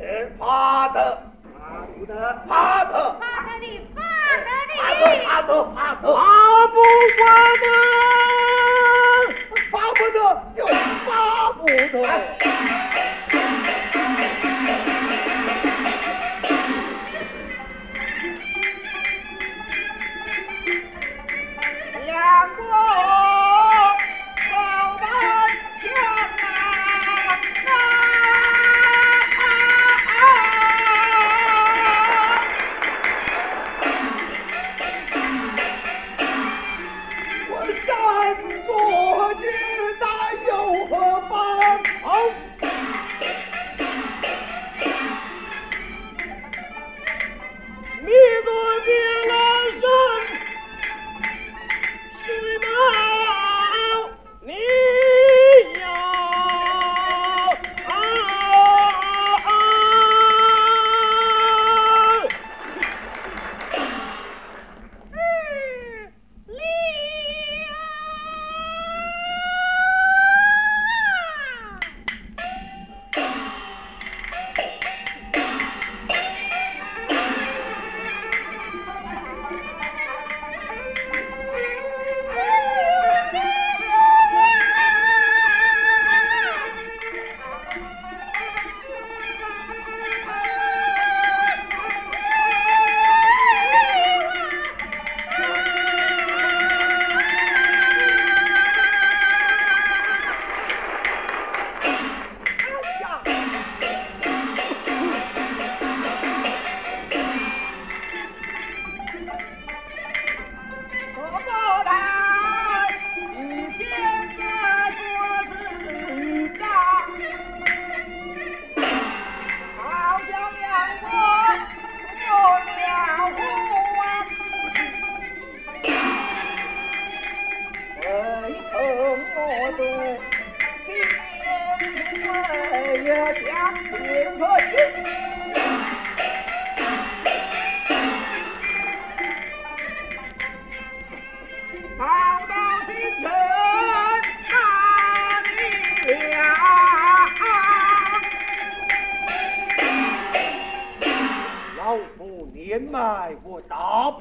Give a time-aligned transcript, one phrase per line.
[0.00, 1.22] 哎，怕的，
[1.58, 6.20] 怕的，怕的，怕的你，怕的你，怕的，怕的，怕的，怕
[6.68, 6.76] 不
[7.18, 7.20] 怕？
[9.70, 10.18] 巴不得，
[10.56, 10.58] 就
[11.06, 12.71] 巴不得。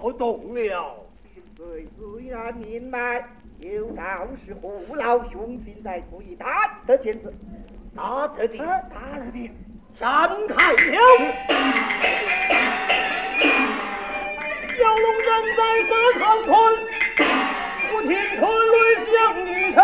[0.01, 0.95] 我懂了。
[1.55, 3.23] 虽然年迈
[3.59, 6.35] 有道是虎老兄心在可以
[6.87, 7.31] 得天子。
[7.95, 9.51] 打得的打得的
[9.99, 10.81] 山开口
[14.77, 16.49] 蛟龙人在这长春
[17.93, 18.09] 武听
[18.39, 18.73] 昆仑
[19.11, 19.13] 降
[19.45, 19.77] 雨神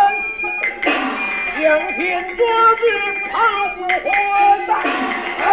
[1.62, 2.02] 将天
[2.36, 2.42] 抓
[2.76, 2.86] 奸
[3.30, 3.36] 怕
[3.76, 3.86] 不还
[5.38, 5.46] 哎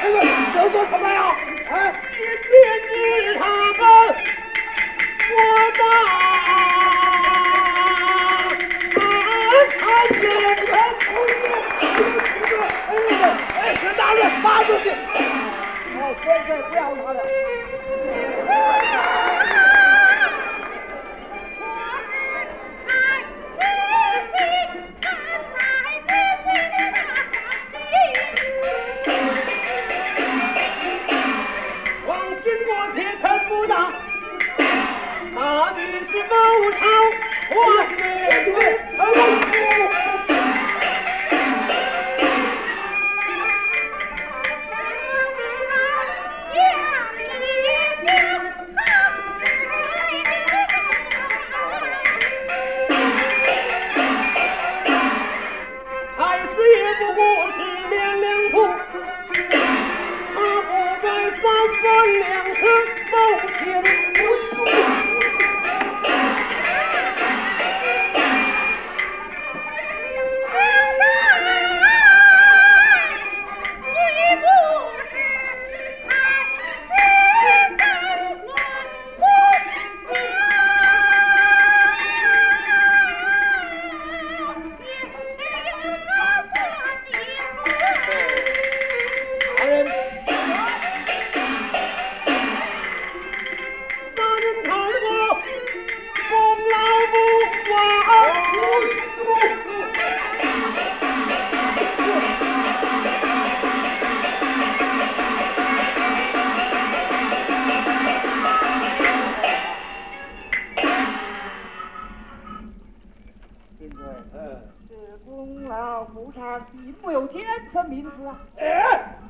[0.00, 1.49] 哎呀你做什么呀？
[1.70, 2.58] 哎你别
[2.88, 3.59] 激他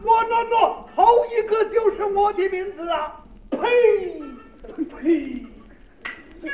[0.02, 3.16] 诺诺诺头一个就是我的名字啊！
[3.50, 3.58] 呸
[4.62, 5.46] 呸呸
[6.42, 6.50] 呸！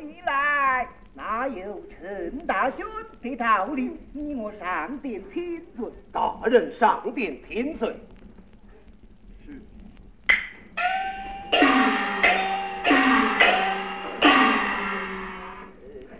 [0.00, 2.84] 以来，哪有陈大兄
[3.22, 3.96] 的道理？
[4.12, 5.90] 你我上殿听罪。
[6.12, 7.94] 大人上殿听罪。
[9.44, 9.60] 是。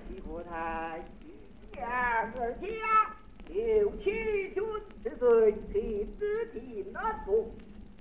[0.09, 0.99] 西伯太
[1.73, 2.67] 两儿家，
[3.53, 4.05] 有七
[4.55, 4.63] 军
[5.03, 7.45] 之罪，请之听那说。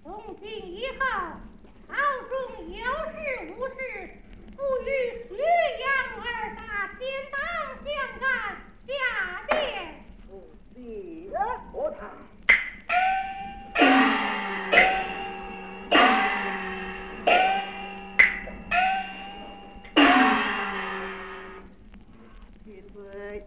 [0.03, 1.05] 从今以后，
[1.87, 1.93] 朝
[2.29, 2.31] 中
[2.69, 2.77] 有
[3.11, 3.17] 事
[3.57, 3.73] 无事。
[4.57, 4.89] 不与
[5.29, 5.87] 徐阳
[6.19, 6.59] 二大
[6.97, 7.37] 颠倒
[7.83, 7.85] 相
[8.19, 8.25] 干，
[8.87, 8.89] 下
[9.47, 9.55] 殿。
[10.73, 10.79] 谢
[11.71, 11.95] 国太。
[22.65, 23.43] 千岁，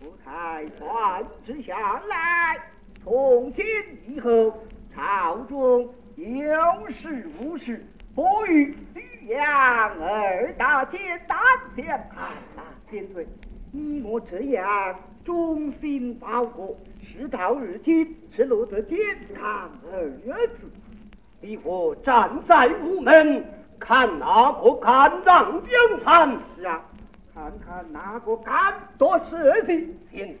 [0.00, 2.60] 国太传旨下来，
[3.04, 3.64] 从今
[4.08, 7.84] 以后，朝中有事无事，
[8.14, 8.76] 不与
[9.24, 9.44] 徐阳
[10.00, 11.38] 二大奸胆
[11.76, 12.32] 相害。
[12.90, 13.24] 千岁，
[13.70, 18.98] 你我这样忠心报国，事到如今，是落得健
[19.32, 20.10] 康二
[20.48, 20.68] 子。
[21.40, 23.44] 你我站在午门，
[23.78, 26.36] 看哪个敢让江山？
[26.58, 26.82] 是啊，
[27.32, 30.36] 看看哪个敢多事情。